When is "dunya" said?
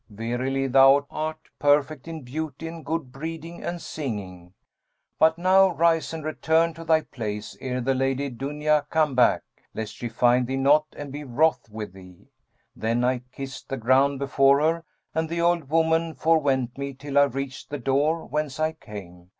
8.31-8.87